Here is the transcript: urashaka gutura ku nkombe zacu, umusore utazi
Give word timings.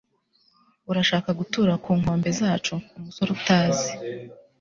urashaka 0.91 1.29
gutura 1.39 1.73
ku 1.83 1.91
nkombe 1.99 2.29
zacu, 2.39 2.75
umusore 2.97 3.29
utazi 3.37 3.89